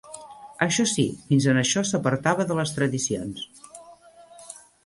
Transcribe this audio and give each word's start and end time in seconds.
Això 0.65 0.85
sí, 0.91 1.05
fins 1.27 1.47
en 1.53 1.59
això 1.63 1.85
s'apartava 1.89 2.47
de 2.53 2.57
les 2.61 2.75
tradicions 2.79 3.47